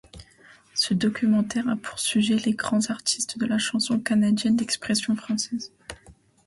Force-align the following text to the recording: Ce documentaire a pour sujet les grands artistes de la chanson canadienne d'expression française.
Ce 0.73 0.95
documentaire 0.95 1.69
a 1.69 1.75
pour 1.75 1.99
sujet 1.99 2.37
les 2.37 2.53
grands 2.53 2.89
artistes 2.89 3.37
de 3.37 3.45
la 3.45 3.59
chanson 3.59 3.99
canadienne 3.99 4.55
d'expression 4.55 5.15
française. 5.15 5.71